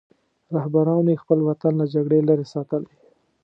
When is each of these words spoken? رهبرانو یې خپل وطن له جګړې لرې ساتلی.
رهبرانو 0.55 1.11
یې 1.13 1.21
خپل 1.23 1.39
وطن 1.49 1.73
له 1.79 1.85
جګړې 1.93 2.19
لرې 2.27 2.45
ساتلی. 2.53 2.89